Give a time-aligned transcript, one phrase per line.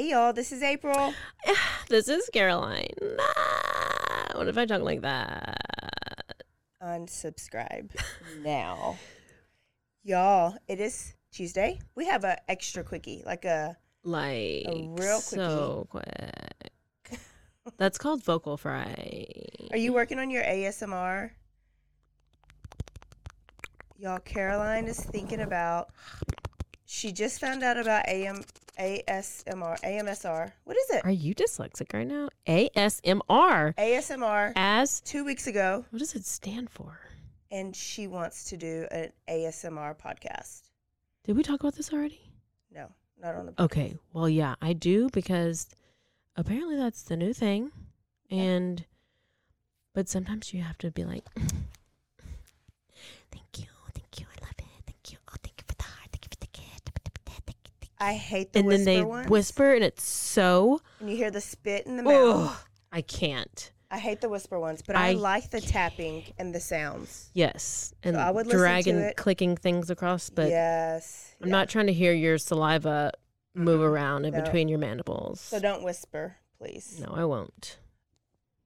[0.00, 1.12] Hey y'all, this is April.
[1.90, 2.88] This is Caroline.
[3.20, 6.42] Ah, what if I talk like that?
[6.82, 7.90] Unsubscribe
[8.42, 8.96] now.
[10.02, 11.80] Y'all, it is Tuesday.
[11.96, 15.36] We have an extra quickie, like a Like a real quickie.
[15.36, 17.20] so quick.
[17.76, 19.26] That's called vocal fry.
[19.70, 21.32] Are you working on your ASMR?
[23.98, 25.90] Y'all, Caroline is thinking about.
[26.86, 28.42] She just found out about AM,
[28.80, 30.52] ASMR, AMSR.
[30.64, 31.04] What is it?
[31.04, 32.30] Are you dyslexic right now?
[32.46, 33.74] ASMR.
[33.76, 36.98] ASMR As two weeks ago, what does it stand for?
[37.52, 40.62] and she wants to do an ASMR podcast.
[41.24, 42.20] Did we talk about this already?
[42.72, 42.86] No,
[43.20, 43.62] not on the.
[43.62, 43.96] Okay.
[44.12, 45.66] Well, yeah, I do because
[46.36, 47.72] apparently that's the new thing.
[48.30, 48.84] And
[49.92, 51.24] but sometimes you have to be like.
[53.32, 53.66] Thank you.
[54.20, 54.64] I love it.
[54.86, 55.18] Thank you.
[55.28, 56.08] Oh, thank you for the heart.
[56.12, 56.90] Thank you for the gift.
[57.26, 57.89] Thank you, thank you.
[58.00, 59.28] I hate the And whisper then they ones.
[59.28, 62.50] whisper and it's so and you hear the spit in the mouth.
[62.50, 62.56] Ugh,
[62.92, 63.72] I can't.
[63.90, 67.28] I hate the whisper ones, but I, I like the tapping and the sounds.
[67.34, 67.92] Yes.
[68.04, 71.52] And I would dragging clicking things across, but yes, I'm yeah.
[71.52, 73.10] not trying to hear your saliva
[73.54, 74.42] move around in No.
[74.42, 75.40] between your mandibles.
[75.40, 77.02] So don't whisper, please.
[77.04, 77.78] no, I won't.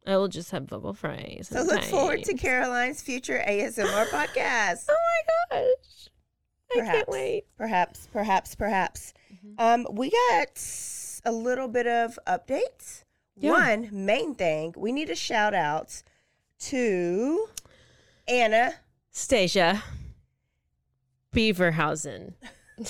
[0.06, 1.48] I will just have vocal fries.
[1.50, 2.34] So look forward to.
[2.34, 4.84] Caroline's future ASMR podcast.
[4.91, 4.97] Oh
[5.50, 6.10] my gosh.
[6.70, 6.97] I Perhaps.
[6.97, 7.44] can't wait.
[7.56, 9.14] Perhaps, perhaps, perhaps.
[9.44, 9.55] Mhm.
[9.59, 10.60] Um, we got
[11.25, 13.05] a little bit of updates.
[13.37, 13.50] Yeah.
[13.53, 16.03] One main thing, we need a shout out
[16.60, 17.49] to
[18.28, 18.75] Anna.
[19.12, 19.83] Stasia
[21.34, 22.34] Beaverhausen.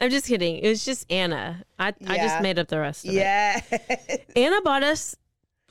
[0.00, 0.56] I'm just kidding.
[0.58, 1.64] It was just Anna.
[1.78, 3.60] I, I just made up the rest of Yeah.
[3.70, 4.26] it.
[4.36, 4.42] Yeah.
[4.44, 5.14] Anna bought us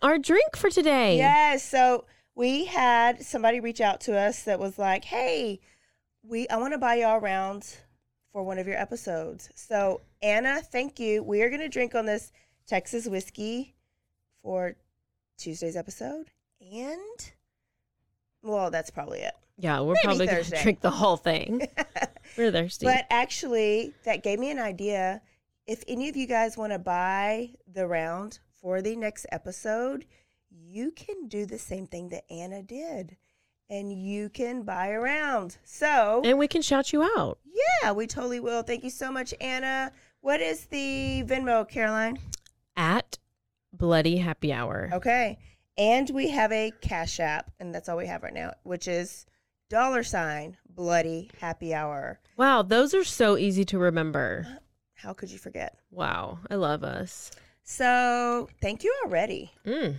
[0.01, 1.17] our drink for today.
[1.17, 1.63] Yes.
[1.63, 5.59] So we had somebody reach out to us that was like, "Hey,
[6.23, 7.77] we I want to buy y'all around
[8.31, 11.23] for one of your episodes." So Anna, thank you.
[11.23, 12.31] We are going to drink on this
[12.67, 13.75] Texas whiskey
[14.41, 14.75] for
[15.37, 16.31] Tuesday's episode,
[16.61, 17.31] and
[18.41, 19.33] well, that's probably it.
[19.57, 21.67] Yeah, we're Maybe probably going to drink the whole thing.
[22.37, 22.85] We're thirsty.
[22.85, 25.21] but actually, that gave me an idea.
[25.67, 30.05] If any of you guys want to buy the round for the next episode,
[30.49, 33.17] you can do the same thing that Anna did.
[33.69, 35.57] And you can buy around.
[35.63, 37.37] So, and we can shout you out.
[37.83, 38.63] yeah, we totally will.
[38.63, 39.91] Thank you so much, Anna.
[40.21, 42.17] What is the Venmo, Caroline?
[42.75, 43.17] at
[43.73, 44.89] Bloody Happy Hour.
[44.93, 45.37] Okay.
[45.77, 49.25] And we have a Cash App, and that's all we have right now, which is
[49.69, 52.19] dollar sign bloody happy hour.
[52.37, 54.47] Wow, those are so easy to remember.
[54.95, 55.77] How could you forget?
[55.91, 57.31] Wow, I love us.
[57.63, 59.51] So, thank you already.
[59.65, 59.95] Mm.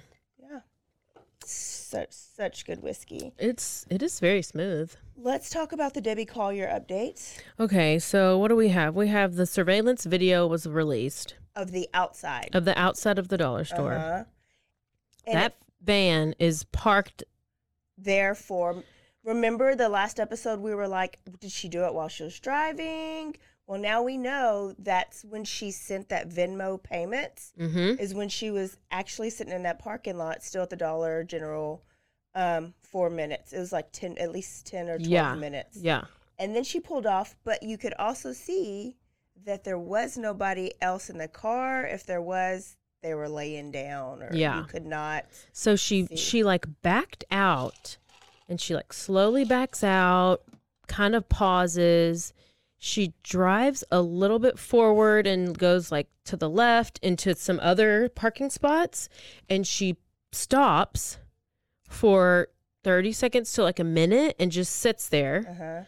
[1.45, 3.33] Such such good whiskey.
[3.39, 4.93] it's it is very smooth.
[5.17, 8.95] Let's talk about the Debbie Collier updates Okay, so what do we have?
[8.95, 12.51] We have the surveillance video was released of the outside.
[12.53, 13.95] of the outside of the dollar store.
[13.95, 14.25] Uh-huh.
[15.27, 17.25] That van is parked.
[17.99, 18.83] there for.
[19.25, 23.37] remember the last episode we were like, did she do it while she was driving?
[23.71, 28.01] Well, now we know that's when she sent that Venmo payment Mm-hmm.
[28.03, 31.81] is when she was actually sitting in that parking lot still at the Dollar General
[32.35, 33.53] um four minutes.
[33.53, 35.35] It was like 10 at least 10 or 12 Yeah.
[35.37, 35.79] minutes.
[35.81, 36.03] Yeah.
[36.41, 38.97] And then she pulled off, but you could also see
[39.45, 41.87] that there was nobody else in the car.
[41.87, 44.59] If there was, they were laying down or Yeah.
[44.59, 45.27] you could not.
[45.53, 46.17] So she See.
[46.17, 47.99] she like backed out
[48.49, 50.43] and she like slowly backs out,
[50.89, 52.33] kind of pauses.
[52.83, 58.09] She drives a little bit forward and goes like to the left into some other
[58.09, 59.09] parking spots
[59.51, 59.97] and she
[60.33, 61.19] stops
[61.89, 62.49] for
[62.83, 65.45] 30 seconds to like a minute and just sits there.
[65.49, 65.85] Uh-huh.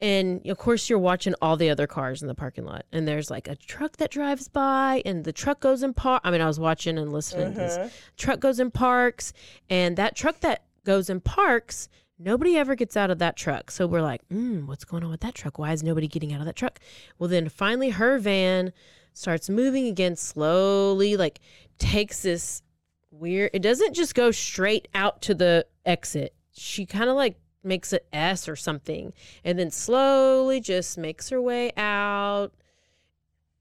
[0.00, 2.84] And of course, you're watching all the other cars in the parking lot.
[2.92, 6.20] And there's like a truck that drives by, and the truck goes in park.
[6.24, 7.84] I mean, I was watching and listening Uh-huh.
[7.84, 7.92] this.
[8.16, 9.32] Truck goes in parks,
[9.70, 11.88] and that truck that goes in parks,
[12.18, 13.70] nobody ever gets out of that truck.
[13.70, 15.58] So we're like, mm, what's going on with that truck?
[15.58, 16.78] Why is nobody getting out of that truck?
[17.18, 18.72] Well, then finally, her van
[19.12, 21.40] starts moving again slowly, like
[21.78, 22.62] takes this
[23.10, 26.34] weird, it doesn't just go straight out to the exit.
[26.52, 29.12] She kind of like makes an S or something
[29.42, 32.52] and then slowly just makes her way out.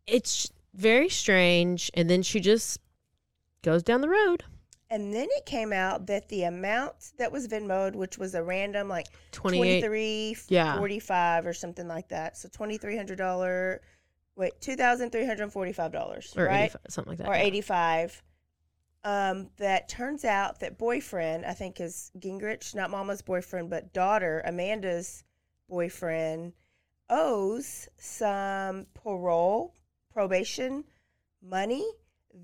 [0.05, 1.89] It's very strange.
[1.93, 2.79] And then she just
[3.61, 4.43] goes down the road.
[4.93, 8.87] And then it came out that the amount that was Venmoed, which was a random
[8.87, 10.77] like 28 23 Yeah.
[10.77, 12.37] 45 or something like that.
[12.37, 13.79] So $2,300,
[14.35, 16.65] wait, $2,345, or right?
[16.65, 17.27] 85, something like that.
[17.27, 17.41] or yeah.
[17.41, 18.23] 85
[19.03, 24.41] um, that turns out that boyfriend i think is gingrich not mama's boyfriend but daughter
[24.45, 25.23] amanda's
[25.67, 26.53] boyfriend
[27.09, 29.73] owes some parole
[30.11, 30.85] probation
[31.41, 31.85] money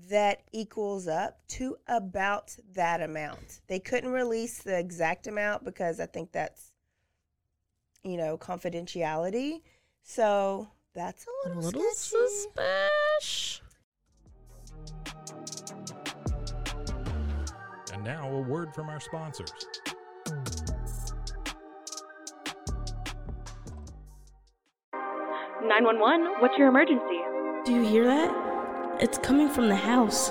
[0.08, 6.06] that equals up to about that amount they couldn't release the exact amount because i
[6.06, 6.70] think that's
[8.04, 9.60] you know confidentiality
[10.02, 12.26] so that's a A little, little sketchy.
[13.20, 13.60] suspicious.
[17.92, 19.52] And now a word from our sponsors.
[25.62, 26.40] Nine one one.
[26.40, 27.20] What's your emergency?
[27.64, 28.49] Do you hear that?
[29.00, 30.30] It's coming from the house.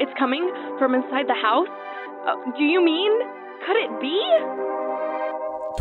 [0.00, 1.68] It's coming from inside the house.
[2.26, 3.12] Uh, do you mean?
[3.66, 4.18] Could it be?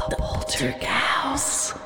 [0.09, 1.77] The Poltergeist.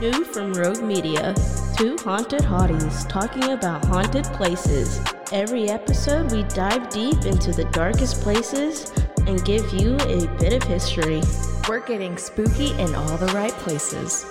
[0.00, 1.34] New from Rogue Media.
[1.76, 5.00] Two haunted hotties talking about haunted places.
[5.32, 8.92] Every episode, we dive deep into the darkest places
[9.26, 11.20] and give you a bit of history.
[11.68, 14.24] We're getting spooky in all the right places.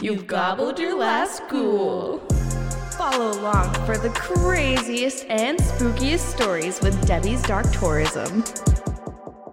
[0.00, 2.26] You've gobbled your last ghoul.
[3.10, 8.42] Follow along for the craziest and spookiest stories with Debbie's Dark Tourism.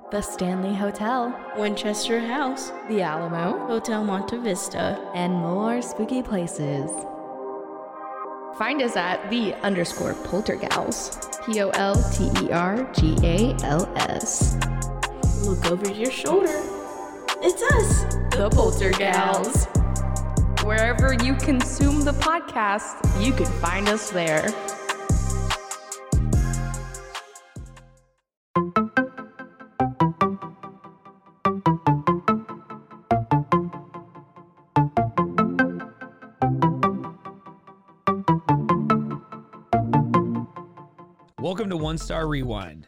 [0.09, 4.99] The Stanley Hotel, Winchester House, The Alamo, Hotel Monte Vista.
[5.13, 6.89] and more spooky places.
[8.57, 11.29] Find us at the underscore poltergals.
[11.45, 14.57] P O L T E R G A L S.
[15.45, 16.59] Look over your shoulder.
[17.43, 19.82] It's us, The Poltergals.
[20.63, 24.47] Wherever you consume the podcast, you can find us there.
[41.39, 42.87] Welcome to One Star Rewind,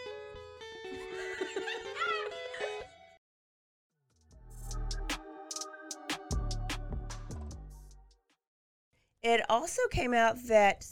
[9.23, 10.85] it also came out that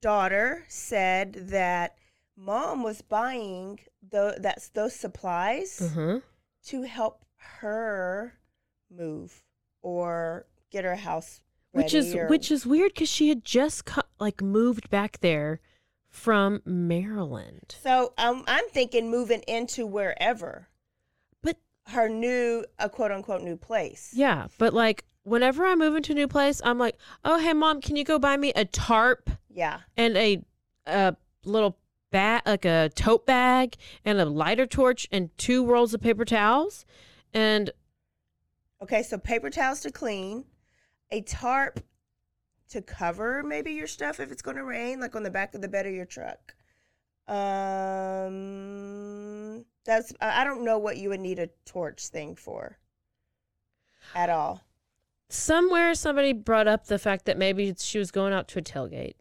[0.00, 1.96] daughter said that
[2.36, 3.78] mom was buying
[4.10, 6.20] tho- that's those supplies Uh-huh.
[6.64, 7.24] to help
[7.60, 8.34] her
[8.90, 9.42] move
[9.82, 11.40] or get her house
[11.72, 15.60] Which is or- which is weird because she had just co- like moved back there
[16.08, 17.76] from Maryland.
[17.82, 20.68] So um, I'm thinking moving into wherever.
[21.42, 24.12] But her new, a quote unquote new place.
[24.14, 27.80] Yeah, but like whenever I move into a new place, I'm like, oh hey mom,
[27.80, 29.80] can you go buy me a tarp Yeah.
[29.96, 30.44] and a
[30.86, 31.78] a little
[32.10, 36.84] bag, like a tote bag, and a lighter torch and two rolls of paper towels,
[37.32, 37.70] and
[38.82, 40.44] Okay, so paper towels to clean,
[41.12, 41.80] a tarp
[42.70, 45.60] to cover maybe your stuff if it's going to rain, like on the back of
[45.62, 46.54] the bed of your truck.
[48.32, 52.78] Um, that's I I don't know what you would need a torch thing for.
[54.14, 54.64] At all.
[55.32, 59.14] Somewhere somebody brought up the fact that maybe she was going out to a tailgate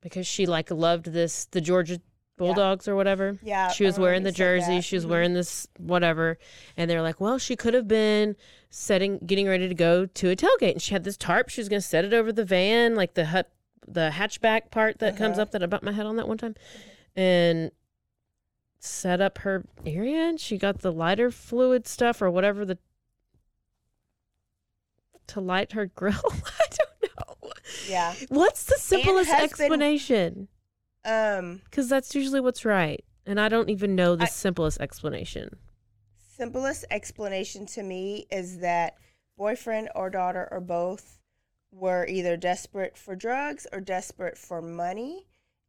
[0.00, 2.00] because she like loved this the Georgia
[2.36, 3.38] Bulldogs or whatever.
[3.44, 4.76] Yeah, she was wearing the jersey.
[4.76, 4.82] that.
[4.84, 5.10] She was Mhm.
[5.10, 6.36] wearing this whatever,
[6.76, 8.34] and they're like, "Well, she could have been
[8.70, 11.48] setting, getting ready to go to a tailgate, and she had this tarp.
[11.48, 13.52] She was going to set it over the van, like the hut,
[13.86, 15.42] the hatchback part that comes Uh-huh.
[15.42, 16.56] up that I bumped my head on that one time,
[17.14, 17.70] and
[18.80, 20.28] set up her area.
[20.28, 22.78] And she got the lighter fluid stuff or whatever the
[25.28, 26.14] to light her grill.
[26.24, 27.52] I don't know.
[27.88, 28.14] Yeah.
[28.28, 30.48] What's the simplest husband- explanation?
[31.04, 33.04] Um, Because that's usually what's right.
[33.26, 35.56] And I don't even know the I- simplest explanation.
[36.36, 38.94] simplest explanation to me is that
[39.36, 41.18] boyfriend or daughter or both
[41.72, 45.26] were either desperate for drugs or desperate for money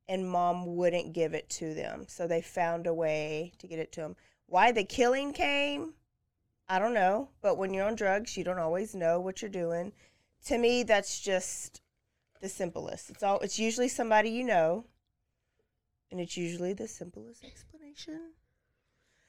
[0.08, 3.92] and mom wouldn't give it to them so they found a way to get it
[3.92, 5.94] to them why the killing came
[6.70, 9.92] i don't know but when you're on drugs you don't always know what you're doing
[10.46, 11.82] to me that's just
[12.42, 14.86] the simplest it's all it's usually somebody you know
[16.12, 18.20] and it's usually the simplest explanation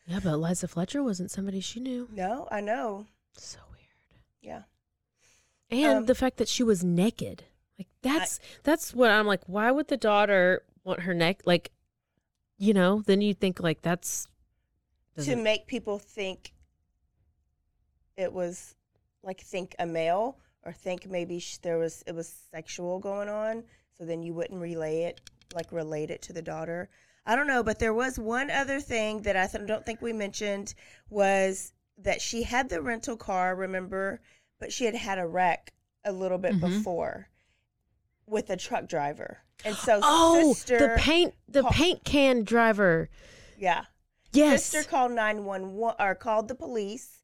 [0.07, 2.09] Yeah, but Liza Fletcher wasn't somebody she knew.
[2.13, 4.21] no i know So weird.
[4.43, 4.63] yeah
[5.71, 7.45] And Um, the fact that she was naked.
[7.79, 11.71] Like that's that's what I'm like, why would the daughter want her neck like
[12.59, 14.27] you know, then you think like that's
[15.23, 16.53] to make people think
[18.17, 18.75] it was
[19.23, 23.63] like think a male or think maybe sh- there was it was sexual going on
[23.97, 25.21] so then you wouldn't relay it
[25.55, 26.89] like relate it to the daughter
[27.27, 30.13] i don't know but there was one other thing that i th- don't think we
[30.13, 30.75] mentioned
[31.11, 34.21] was that she had the rental car remember
[34.59, 35.73] but she had had a wreck
[36.05, 36.61] a little bit Mhm.
[36.61, 37.29] before
[38.27, 43.09] with a truck driver and so Oh, sister the paint the call- paint can driver.
[43.59, 43.85] yeah
[44.33, 44.67] Yes.
[44.67, 47.16] Sister called 911 or called the police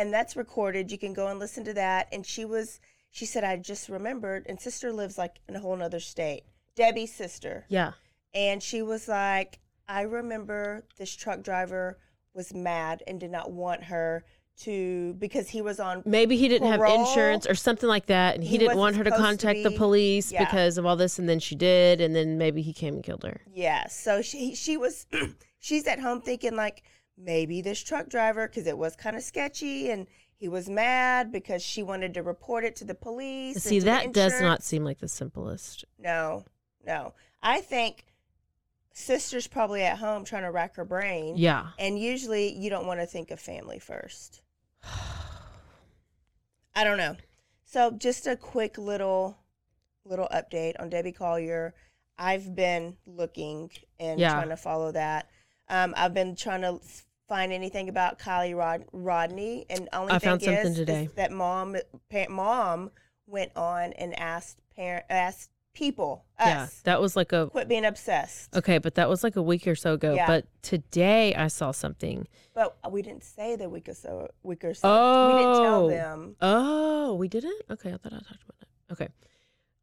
[0.00, 0.90] and that's recorded.
[0.90, 2.08] You can go and listen to that.
[2.10, 2.80] And she was,
[3.10, 4.46] she said, I just remembered.
[4.48, 6.44] And sister lives like in a whole nother state.
[6.74, 7.66] Debbie's sister.
[7.68, 7.92] Yeah.
[8.32, 11.98] And she was like, I remember this truck driver
[12.32, 14.24] was mad and did not want her
[14.60, 16.02] to, because he was on.
[16.06, 19.04] Maybe he didn't have insurance or something like that, and he, He didn't want her
[19.04, 20.44] to supposed to contact the police yeah.
[20.44, 23.24] because of all this, and then she did, and then maybe he came and killed
[23.24, 23.40] her.
[23.52, 23.88] Yeah.
[23.88, 25.06] So she, she was,
[25.60, 26.82] she's at home thinking like,
[27.22, 31.62] maybe this truck driver, because it was kind of sketchy and he was mad because
[31.62, 33.62] she wanted to report it to the police.
[33.62, 35.84] See, that does not seem like the simplest.
[35.98, 36.44] No,
[36.84, 37.12] no.
[37.42, 38.06] I think
[38.92, 41.36] sister's probably at home trying to rack her brain.
[41.36, 41.68] Yeah.
[41.78, 44.42] And usually you don't want to think of family first.
[46.74, 47.16] I don't know.
[47.64, 49.36] So just a quick little
[50.04, 51.74] little update on Debbie Collier.
[52.18, 54.32] I've been looking and Yeah.
[54.32, 55.28] trying to follow that.
[55.68, 56.80] Um, I've been trying to
[57.30, 61.04] find anything about Kylie Rod- Rodni, and only I thing found something is, today.
[61.04, 61.76] is that mom
[62.10, 62.90] pa- mom
[63.28, 68.54] went on and asked parent asked people Yeah, that was like a quit being obsessed.
[68.56, 70.14] okay, but that was like a week or so ago.
[70.14, 70.26] Yeah.
[70.26, 72.26] But today I saw something.
[72.52, 74.88] But we didn't say the week or so week or so.
[75.28, 75.88] we didn't tell Oh.
[75.88, 76.36] them.
[76.40, 77.62] Oh, we didn't.
[77.70, 78.92] Okay, I thought I talked about that.
[78.94, 79.08] Okay,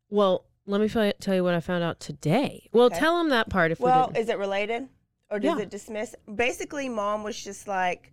[0.10, 2.68] well, let me tell you what I found out today.
[2.74, 3.00] Well, Okay.
[3.00, 4.89] tell them that part if Well, we is it related,
[5.29, 5.63] or does Yeah.
[5.63, 6.15] it dismiss?
[6.34, 8.12] Basically, mom was just like,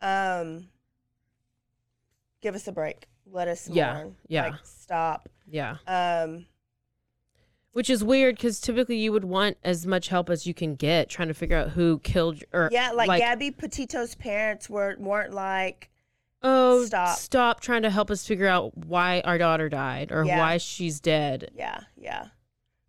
[0.00, 0.68] um,
[2.40, 3.06] "Give us a break.
[3.26, 4.16] Let us Yeah, mourn.
[4.28, 4.48] yeah.
[4.50, 6.46] Like, stop." yeah, Um,
[7.72, 11.08] which is weird because typically you would want as much help as you can get
[11.08, 15.90] trying to figure out who killed or yeah, like, Gabby Petito's parents were weren't like,
[16.42, 17.18] oh stop.
[17.18, 20.38] stop trying to help us figure out why our daughter died or Yeah.
[20.38, 21.50] why she's dead.
[21.54, 22.28] yeah, yeah,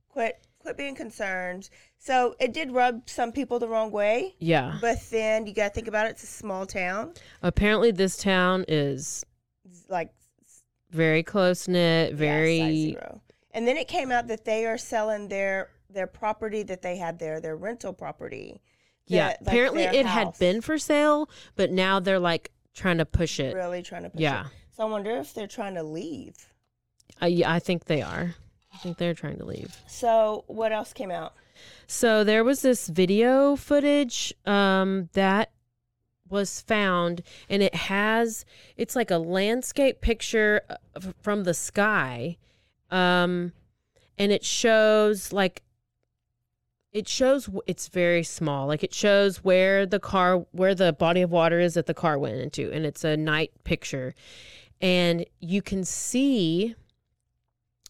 [0.10, 1.70] quit, quit being concerned.
[2.00, 4.36] So it did rub some people the wrong way.
[4.40, 4.78] Yeah.
[4.82, 6.12] But then you got to think about it.
[6.12, 7.14] It's a small town.
[7.42, 9.24] Apparently, this town is
[9.64, 10.10] It's like
[10.92, 12.58] very close knit, Yeah, size very
[12.92, 13.22] zero.
[13.52, 17.20] And then it came out that they are selling their their property that they had
[17.20, 18.60] there, their rental property.
[19.08, 20.38] Yeah, that- like apparently their it had house.
[20.40, 23.56] been for sale, but now they're like trying to push it.
[23.56, 24.48] really trying to push Yeah.
[24.48, 24.52] it.
[24.76, 26.36] So I wonder if they're trying to leave.
[27.22, 28.36] Yeah, I think they are.
[28.76, 29.78] I think they're trying to leave.
[29.88, 31.34] So what else came out?
[31.88, 35.52] So there was this video footage um, that
[36.30, 40.62] was found, and it has it's like a landscape picture
[41.22, 42.38] from the sky,
[42.92, 43.54] um,
[44.18, 45.64] and it shows like
[46.92, 51.30] it shows it's very small like it shows where the car where the body of
[51.30, 54.16] water is that the car went into and it's a night picture
[54.80, 56.74] and you can see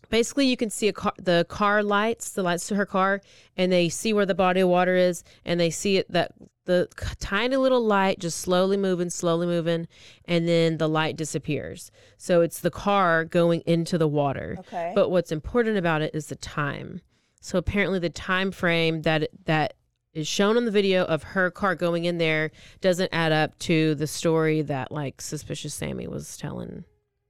[0.09, 3.21] basically you can see a car the car lights the lights to her car
[3.57, 6.31] and they see where the body of water is and they see it that
[6.65, 6.88] the
[7.19, 9.88] tiny little light just slowly moving slowly moving
[10.25, 11.91] and then the light disappears.
[12.17, 14.57] So it's the car going into the water.
[14.59, 14.91] Okay.
[14.95, 17.01] but what's important about it is the time.
[17.39, 19.75] So apparently the time frame that that
[20.13, 22.50] is shown on the video of her car going in there
[22.81, 26.85] doesn't add up to the story that like suspicious sammy was telling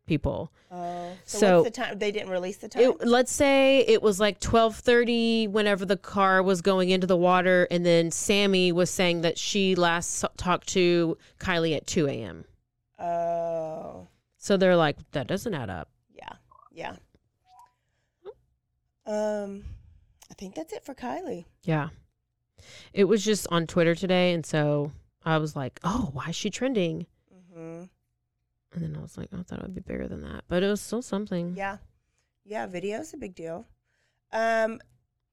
[0.06, 2.00] people Oh, so, So- what's the time?
[2.00, 2.84] They didn't release the time.
[2.84, 7.66] it, let's say it was like 12:30 whenever the car was going into the water
[7.72, 12.46] and then Sammy was saying that she last talked to Kylie at 2 a.m.
[13.00, 14.08] oh,
[14.38, 15.90] So they're like that doesn't add up.
[16.14, 16.34] yeah,
[16.72, 16.96] yeah.
[19.06, 19.64] Um,
[20.32, 21.46] I think that's it for Kylie.
[21.64, 21.90] Yeah.
[22.92, 24.92] It was just on Twitter today and so
[25.24, 27.06] I was like, "Oh, why is she trending?"
[27.54, 27.84] hmm
[28.76, 30.68] And then I was like, "I thought it would be bigger than that." But it
[30.70, 31.56] was still something.
[31.56, 31.78] Yeah,
[32.44, 32.68] yeah.
[32.68, 33.66] Video's a big deal.
[34.32, 34.80] Um,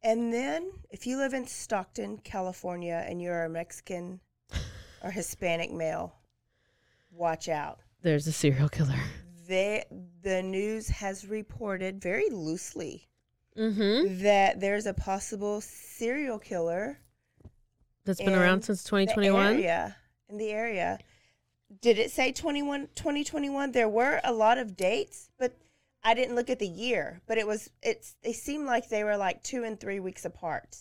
[0.02, 4.20] and then if you live in Stockton, California, and you're a Mexican
[5.02, 6.14] or Hispanic male,
[7.10, 7.80] watch out.
[8.02, 8.98] There's a serial killer.
[9.46, 9.84] They,
[10.22, 13.08] the news has reported very loosely
[13.56, 14.20] Mhm.
[14.22, 16.98] that there's a possible serial killer
[18.04, 19.54] That's been around since 2021.
[19.54, 19.96] area,
[20.28, 20.98] in the area.
[21.80, 23.72] Did it say 21, 2021?
[23.72, 25.56] There were a lot of dates, but
[26.04, 27.20] I didn't look at the year.
[27.26, 30.76] But it was it's they seemed like they were like two and three weeks apart.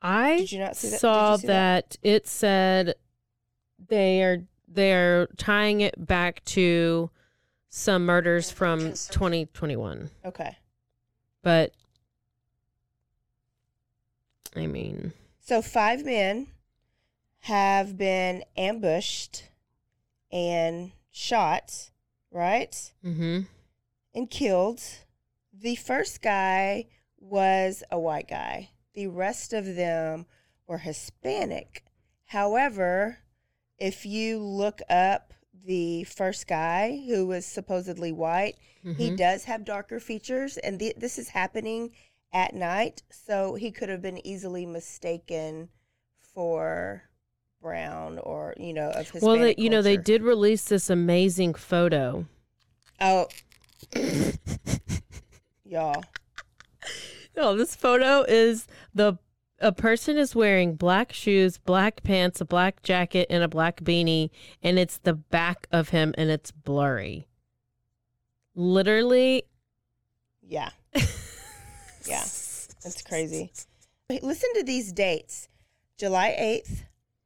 [0.00, 1.90] I Did you not see that- saw you see that?
[1.90, 1.98] that?
[2.02, 2.94] it said
[3.88, 7.10] they are they're tying it back to
[7.68, 10.10] some murders from 2021.
[10.24, 10.56] Okay.
[11.42, 11.72] But
[14.56, 16.46] I mean, So five men
[17.40, 19.44] have been ambushed
[20.34, 21.90] and shot,
[22.30, 22.92] right?
[23.02, 23.40] hmm
[24.14, 24.82] And killed.
[25.52, 26.86] The first guy
[27.18, 28.70] was a white guy.
[28.94, 30.26] The rest of them
[30.66, 31.84] were Hispanic.
[32.26, 33.18] However,
[33.78, 35.32] if you look up
[35.64, 39.16] the first guy who was supposedly white, he Mhm.
[39.16, 41.92] does have darker features, and th- this is happening
[42.32, 45.70] at night, so he could have been easily mistaken
[46.18, 47.08] for
[47.64, 49.22] brown or you know of Hispanic.
[49.22, 52.26] well, they, you know, they did release this amazing photo.
[53.00, 53.26] Oh,
[55.64, 56.04] y'all.
[57.36, 59.18] No, this photo is the
[59.60, 64.28] a person is wearing black shoes, black pants, a black jacket, and a black beanie,
[64.62, 67.26] and it's the back of him, and it's blurry.
[68.54, 69.44] Literally,
[70.46, 70.68] Yeah.
[70.94, 72.24] yeah.
[72.84, 73.50] That's crazy.
[74.22, 75.48] Listen to these dates
[75.96, 76.84] July 8th,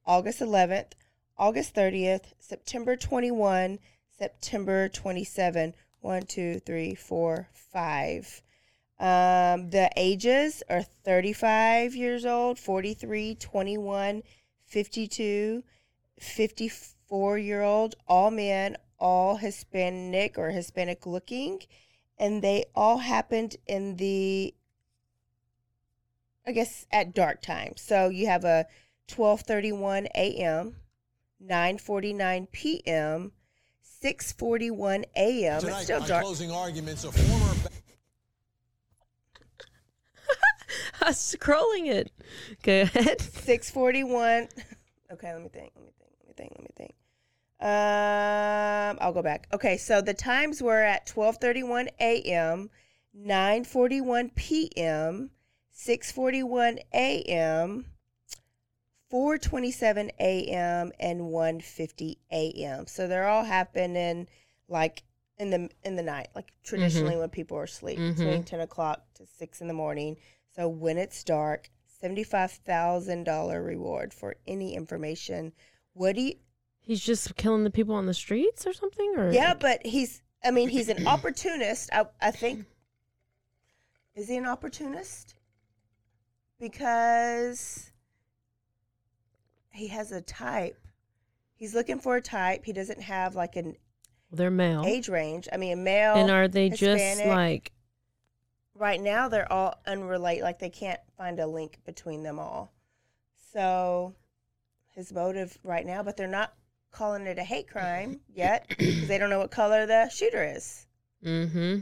[0.09, 0.93] August 11th,
[1.37, 3.79] August 30th, September 21,
[4.19, 5.75] September 27.
[6.01, 8.41] One, two, three, four, five.
[8.99, 14.23] Um, the ages are 35 years old, 43, 21,
[14.65, 15.63] 52,
[16.19, 21.61] 54 year old, all men, all Hispanic or Hispanic looking.
[22.17, 24.55] And they all happened in the,
[26.47, 27.75] I guess, at dark time.
[27.77, 28.67] So you have a
[29.09, 30.77] 12:31 a.m.,
[31.43, 33.33] 9:49 p.m.,
[34.03, 35.55] 6:41 a.m.
[35.55, 36.25] It's Tonight, still on dark.
[36.25, 37.55] closing arguments, a former
[41.03, 42.11] I'm scrolling it.
[42.63, 43.21] Go ahead.
[43.21, 44.49] 641.
[45.13, 45.73] Okay, let me think.
[45.75, 46.13] Let me think.
[46.21, 46.53] Let me think.
[46.53, 46.95] Let me think.
[47.61, 49.49] Um, I'll go back.
[49.53, 52.71] Okay, so the times were at 12:31 a.m.,
[53.17, 55.31] 9:41 p.m.,
[55.75, 57.87] 6:41 a.m.,
[59.13, 62.87] 4:27 a.m., and 1:50 a.m.
[62.87, 64.29] So they're all happening
[64.69, 65.03] like
[65.39, 68.47] in the in the night, like traditionally when people are asleep, between Mhm.
[68.47, 70.17] 10 o'clock to 6 in the morning.
[70.55, 71.71] So when it's dark,
[72.03, 75.53] $75,000 reward for any information.
[75.95, 76.35] What do you,
[76.81, 80.51] He's just killing the people on the streets or something, or yeah, but he's, I
[80.51, 81.91] mean, he's an opportunist.
[81.93, 82.65] I, I think,
[84.15, 85.35] is he an opportunist?
[86.59, 87.91] Because
[89.71, 90.79] he has a type.
[91.55, 92.65] He's looking for a type.
[92.65, 93.77] He doesn't have like an
[94.31, 94.85] They're male.
[94.87, 95.49] age range.
[95.53, 96.15] I mean, male.
[96.15, 97.73] and are they just like
[98.75, 102.73] right now they're all unrelated like they can't find a link between them all
[103.53, 104.15] so
[104.95, 106.53] his motive right now but they're not
[106.93, 110.87] calling it a hate crime yet because they don't know what color the shooter is
[111.25, 111.81] mm-hmm.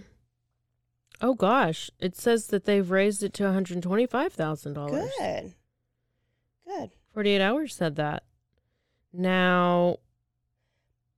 [1.23, 1.91] Oh gosh.
[1.99, 5.11] It says that they've raised it to $125,000.
[5.19, 5.55] good
[6.67, 8.25] good 48 hours said that.
[9.11, 9.97] Now,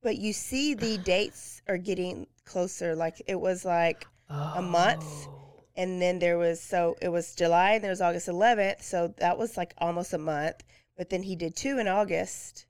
[0.01, 5.61] but you see the dates are getting closer like it was like a month Oh.
[5.77, 9.37] and then there was so it was july and there was august 11th so that
[9.37, 10.63] was like almost a month
[10.97, 12.65] but then he did two in august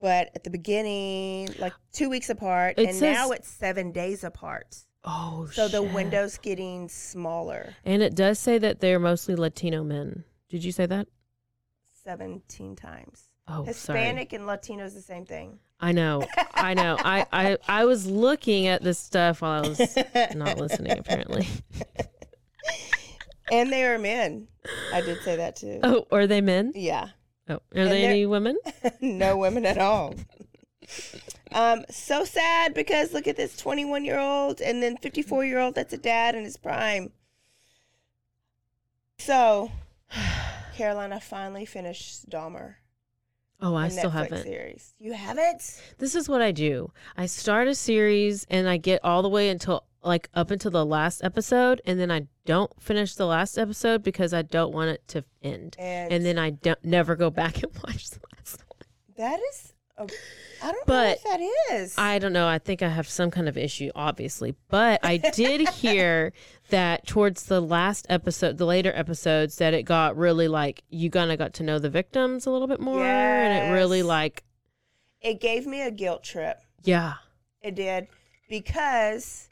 [0.00, 4.22] but at the beginning like two weeks apart It and says- now it's seven days
[4.24, 9.82] apart Oh, so the window's getting smaller And it does say that they're mostly Latino
[9.82, 10.24] men.
[10.50, 11.08] Did you say that?
[12.10, 16.26] 17 times Oh, hispanic and latino is the same thing I know.
[16.52, 16.96] I know.
[16.98, 19.96] I, I I was looking at this stuff while I was
[20.34, 21.48] not listening apparently.
[23.52, 24.46] and they are men
[24.92, 26.72] i did say that too Oh, are they men?
[26.74, 27.08] yeah
[27.48, 28.58] Oh, are And they any women?
[29.00, 30.14] no women at all.
[31.52, 35.74] Um, so sad because look at this 21 year old and then 54 year old
[35.74, 37.10] that's a dad in his prime.
[39.18, 39.72] So,
[40.80, 42.76] Carolina finally finished Dahmer.
[43.60, 44.42] Oh, I still Netflix haven't.
[44.44, 44.94] Series.
[44.98, 45.82] You have it?
[45.98, 46.90] This is what I do.
[47.18, 50.86] I start a series and I get all the way until like up until the
[50.86, 55.06] last episode and then I don't finish the last episode because I don't want it
[55.08, 55.76] to end.
[55.78, 58.88] And, And then I don't never go back and watch the last one.
[59.16, 60.06] that is, Oh,
[60.62, 61.94] I don't But know what that is.
[61.96, 62.46] I don't know.
[62.48, 64.54] I think I have some kind of issue, obviously.
[64.68, 66.32] But I did hear
[66.70, 71.30] that towards the last episode, the later episodes, that it got really like you kind
[71.32, 74.06] of got to know the victims a little bit more, and it really Yes.
[74.06, 74.44] like
[75.20, 76.58] it gave me a guilt trip.
[76.82, 77.14] yeah,
[77.62, 78.08] It did
[78.48, 79.48] because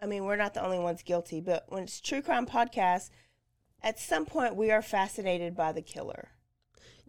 [0.00, 3.10] I mean we're not the only ones guilty, but when it's true crime podcast,
[3.82, 6.28] at some point we are fascinated by the killer,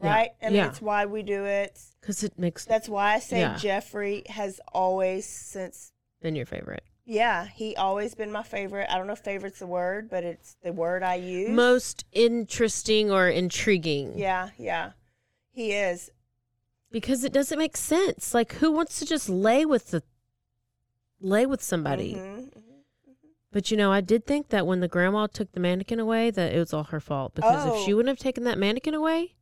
[0.02, 0.14] Yeah.
[0.16, 0.30] right?
[0.42, 0.68] I mean Yeah.
[0.70, 1.80] it's why we do it.
[2.02, 3.58] because it makes That's why I say Yeah.
[3.58, 6.84] Jeffrey has always since been your favorite.
[7.06, 8.88] yeah he always been my favorite.
[8.90, 11.50] I don't know if favorite's the word, but it's the word I use.
[11.50, 14.18] Most interesting or intriguing.
[14.18, 14.92] yeah, yeah,
[15.52, 16.12] he is.
[16.92, 18.34] because it doesn't make sense.
[18.34, 20.02] Like, who wants to just lay with the
[21.22, 22.16] lay with somebody?
[22.16, 22.64] Mhm, mhm.
[23.52, 26.54] But you know, I did think that when the grandma took the mannequin away, that
[26.54, 27.98] it was all her fault because if she Oh.
[27.98, 29.36] wouldn't have taken that mannequin away,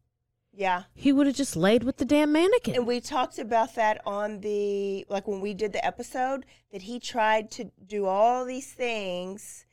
[0.57, 0.83] Yeah.
[0.95, 2.75] he would have just laid with the damn mannequin.
[2.75, 6.99] And we talked about that on the like when we did the episode that he
[6.99, 9.67] tried to do all these things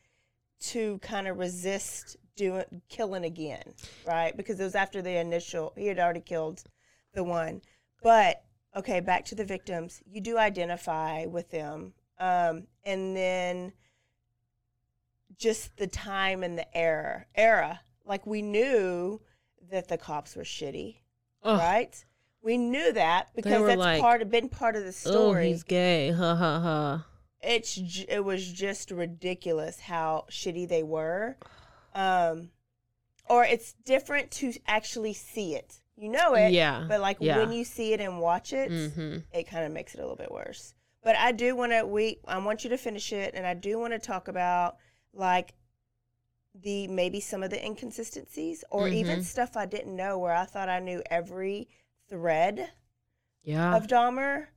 [0.60, 3.72] to kind of resist doing killing again,
[4.06, 4.36] right?
[4.36, 6.62] Because it was after the initial he had already killed
[7.14, 7.62] the one.
[8.02, 8.44] But
[8.76, 10.02] okay, back to the victims.
[10.06, 11.94] You do identify with them.
[12.18, 13.72] Um and then
[15.38, 19.22] just the time and the era era like we knew
[19.74, 20.96] that the cops were shitty
[21.42, 21.58] Ugh.
[21.58, 22.04] right?
[22.42, 25.48] We knew that because that's like, part of been part of the Oh, story.
[25.48, 26.10] he's gay.
[26.10, 27.06] Ha ha ha.
[27.42, 31.36] it's it was just ridiculous how shitty they were,
[31.94, 32.50] um,
[33.28, 35.80] or it's different to actually see it.
[35.96, 37.38] You know it, Yeah, But like yeah.
[37.38, 39.18] when you see it and watch it, Mm-hmm.
[39.32, 40.74] it kind of makes it a little bit worse.
[41.02, 43.78] But I do want to we I want you to finish it, and I do
[43.78, 44.76] want to talk about
[45.12, 45.54] like
[46.54, 49.24] the maybe some of the inconsistencies or even Mhm.
[49.24, 51.68] stuff I didn't know where I thought I knew every
[52.08, 52.70] thread
[53.42, 53.74] Yeah.
[53.76, 54.48] of Dahmer.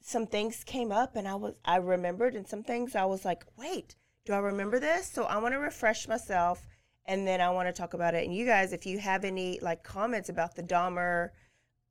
[0.00, 3.44] Some things came up, and I was I remembered, and some things I was like,
[3.56, 5.06] wait, do I remember this?
[5.10, 6.66] So I want to refresh myself,
[7.04, 8.24] and then I want to talk about it.
[8.24, 11.30] And you guys, if you have any like comments about the Dahmer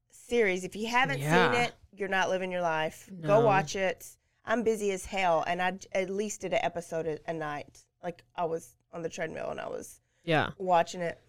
[0.10, 1.52] series, if you haven't Yeah.
[1.52, 3.10] seen it, you're not living your life.
[3.12, 3.28] No.
[3.28, 4.06] Go watch it.
[4.46, 7.86] I'm busy as hell, and I at least did an episode a, a night.
[8.04, 10.50] Like I was on the treadmill and I was yeah.
[10.58, 11.20] watching it.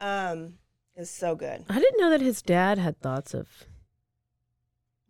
[0.00, 0.54] Um,
[0.94, 1.64] it was so good.
[1.68, 3.48] I didn't know that his dad had thoughts of.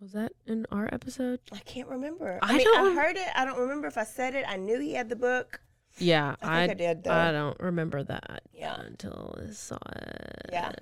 [0.01, 1.41] Was that in our episode?
[1.53, 2.39] I can't remember.
[2.43, 3.29] I I, mean, don't I heard it.
[3.35, 4.45] I don't remember if I said it.
[4.47, 5.61] I knew he had the book.
[5.99, 7.13] Yeah, I think I did, though.
[7.13, 8.43] I don't remember that.
[8.53, 8.79] Yeah.
[8.79, 10.51] Until I saw it.
[10.53, 10.73] Yeah.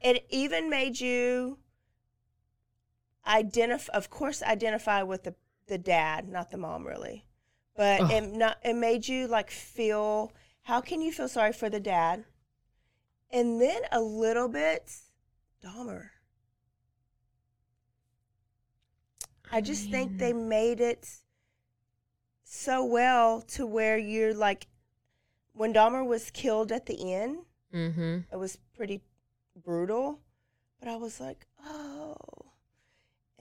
[0.00, 1.58] It even made you
[3.26, 5.34] identify, of course, identify with the
[5.66, 7.24] the dad, not the mom, really.
[7.76, 8.10] But Ugh.
[8.12, 10.32] it not it made you like feel.
[10.62, 12.24] How can you feel sorry for the dad?
[13.30, 14.92] And then a little bit,
[15.64, 16.10] Dahmer.
[19.50, 21.08] I just think they made it
[22.44, 24.66] so well to where you're like,
[25.52, 27.38] when Dahmer was killed at the end,
[27.74, 28.18] Mm-hmm.
[28.32, 29.00] it was pretty
[29.64, 30.20] brutal,
[30.78, 32.14] but I was like, oh.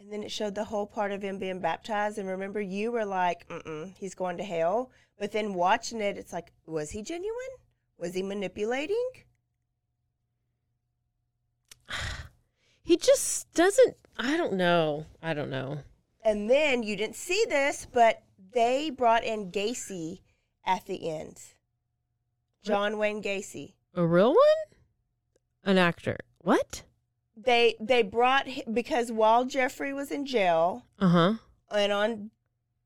[0.03, 2.17] And then it showed the whole part of him being baptized.
[2.17, 4.91] And remember, you were like, mm he's going to hell.
[5.17, 7.55] But then watching it, it's like, was he genuine?
[7.97, 9.09] Was he manipulating?
[12.85, 13.95] He just doesn't.
[14.17, 15.05] I don't know.
[15.21, 15.79] I don't know.
[16.21, 20.19] And then you didn't see this, but they brought in Gacy
[20.65, 21.39] at the end.
[22.61, 23.75] John Wayne Gacy.
[23.93, 24.77] A real one?
[25.63, 26.17] An actor?
[26.39, 26.83] What?
[27.35, 31.33] They they brought because while Jeffrey was in jail Uh huh.
[31.71, 32.29] and on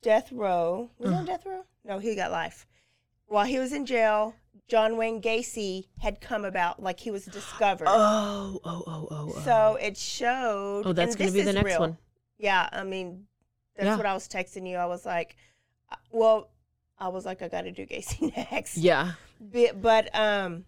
[0.02, 1.20] death row, was he Uh.
[1.20, 1.64] on death row?
[1.84, 2.66] No, he got life.
[3.28, 4.36] While he was in jail,
[4.70, 7.88] John Wayne Gacy had come about, like he was discovered.
[7.90, 9.34] Oh, oh, oh, oh.
[9.36, 9.42] oh.
[9.42, 10.84] So it showed.
[10.86, 11.80] Oh, that's gonna be the next real.
[11.82, 11.98] one.
[12.38, 13.28] Yeah, I mean,
[13.76, 13.98] that's Yeah.
[13.98, 14.78] what I was texting you.
[14.78, 15.36] I was like,
[15.92, 16.50] uh, well,
[17.00, 18.78] I was like, I got to do Gacy next.
[18.78, 19.14] Yeah.
[19.42, 20.66] But, but um,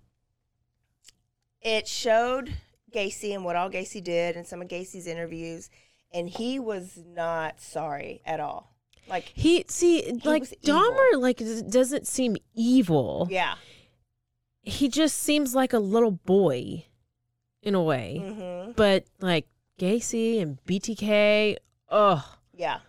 [1.62, 2.54] it showed
[2.92, 5.70] Gacy and what all Gacy did and some of Gacy's interviews,
[6.14, 8.74] and he was not sorry at all.
[9.08, 10.82] Like, Gacy like was evil.
[10.82, 11.38] Dahmer like
[11.70, 13.28] doesn't seem evil.
[13.32, 13.56] yeah,
[14.62, 16.86] He just seems like a little boy,
[17.62, 18.18] in a way.
[18.24, 19.48] hmm But like
[19.80, 21.56] Gacy and BTK,
[21.90, 22.80] oh, yeah.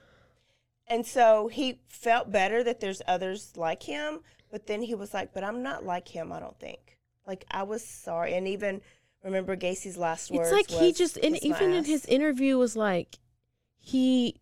[0.87, 5.33] And so he felt better that there's others like him, but then he was like,
[5.33, 6.99] but I'm not like him, I don't think.
[7.27, 8.35] Like, I was sorry.
[8.35, 8.81] And even
[9.25, 10.51] remember Gacy's last words.
[10.51, 13.19] it's like he just and "Kiss my even in his interview was like
[13.79, 14.37] he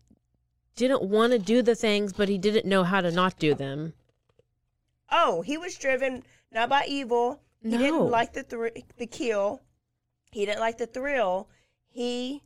[0.75, 3.93] didn't want to do the things, but he didn't know how to not do them.
[5.11, 7.41] Oh, he was driven not by evil.
[7.61, 7.77] He No.
[7.77, 9.61] didn't like the thr- the kill.
[10.31, 11.49] He didn't like the thrill.
[11.87, 12.43] He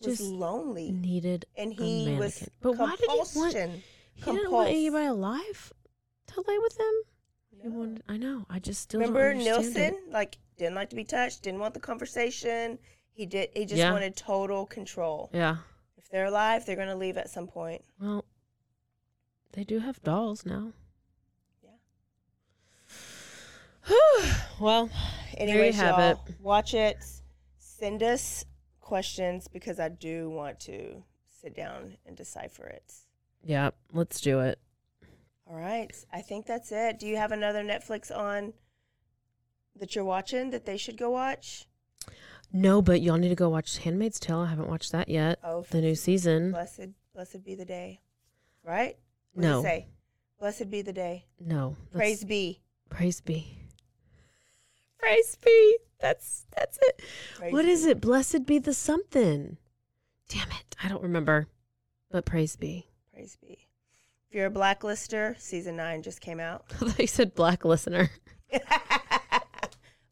[0.00, 2.48] was Just lonely, Needed and a he was.
[2.60, 3.54] But why did he want?
[4.14, 5.72] He didn't want anybody alive
[6.28, 6.94] to lay with him.
[7.62, 8.02] He wanted.
[8.08, 8.46] I know.
[8.48, 9.76] I just still Remember Nilsen?
[9.82, 9.94] it.
[10.10, 11.42] Like didn't like to be touched.
[11.42, 12.78] Didn't want the conversation.
[13.12, 13.50] He did.
[13.54, 13.92] He just Yeah.
[13.92, 15.30] wanted total control.
[15.32, 15.56] Yeah.
[15.96, 17.82] If they're alive, they're going to leave at some point.
[18.00, 18.24] Well,
[19.52, 20.72] they do have dolls now.
[21.62, 21.70] Yeah.
[24.60, 24.90] well,
[25.36, 26.34] Anyways, there you have y'all, it.
[26.40, 26.96] watch it.
[27.58, 28.44] Send us
[28.80, 31.02] questions because I do want to
[31.42, 32.92] sit down and decipher it.
[33.44, 34.58] Yeah, let's do it.
[35.48, 35.90] All right.
[36.12, 36.98] I think that's it.
[36.98, 38.52] Do you have another Netflix on
[39.78, 41.66] that you're watching that they should go watch?
[42.52, 44.40] No, but y'all need to go watch Handmaid's Tale.
[44.40, 45.38] I haven't watched that yet.
[45.44, 46.50] Oh, the new season.
[46.52, 48.00] Blessed, blessed be the day.
[48.64, 48.96] Right?
[49.32, 49.62] What No.
[49.62, 49.86] say?
[50.38, 51.26] Blessed be the day.
[51.40, 51.76] No.
[51.92, 52.60] Praise be.
[52.90, 53.58] Praise be.
[54.98, 55.78] Praise be.
[56.00, 57.02] That's that's it.
[57.36, 57.90] Praise what is be.
[57.90, 58.00] it?
[58.00, 59.56] Blessed be the something.
[60.28, 60.76] Damn it.
[60.82, 61.48] I don't remember.
[62.10, 62.86] But praise be.
[63.12, 63.67] Praise be.
[64.28, 66.64] If you're a blacklister, season nine just came out.
[66.70, 68.10] I thought you said black listener.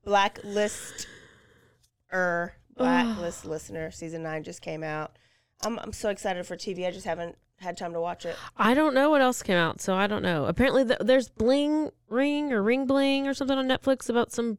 [0.05, 1.07] Blacklist
[2.12, 5.18] er blacklist listener season nine just came out.
[5.62, 6.87] I'm I'm so excited for TV.
[6.87, 8.37] I just haven't had time to watch it.
[8.57, 10.46] I don't know what else came out, so I don't know.
[10.46, 14.59] Apparently, th- there's Bling Ring or Ring Bling or something on Netflix about some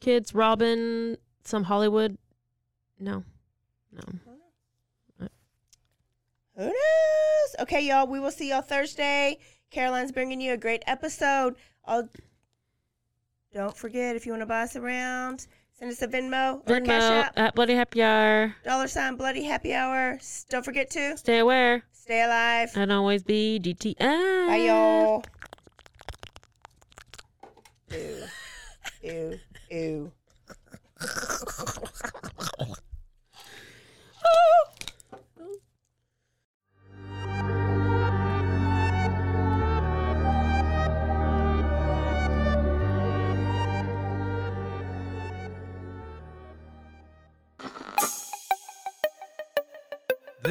[0.00, 2.18] kids robbing some Hollywood.
[2.98, 3.24] No,
[3.92, 4.02] no.
[6.56, 7.11] Who knows?
[7.60, 8.06] Okay, y'all.
[8.06, 9.38] We will see y'all Thursday.
[9.70, 11.56] Caroline's bringing you a great episode.
[11.84, 12.08] I'll,
[13.54, 15.46] don't forget if you want to buy us around,
[15.78, 17.38] send us a Venmo or Cash App.
[17.38, 18.54] at Bloody Happy Hour.
[18.64, 20.18] Dollar sign Bloody Happy Hour.
[20.50, 22.70] Don't forget to Stay aware stay alive.
[22.74, 23.96] and always be DTI.
[24.48, 25.24] Bye, y'all.
[27.90, 28.24] Ew.
[29.02, 29.38] Ew.
[29.70, 30.12] Ew.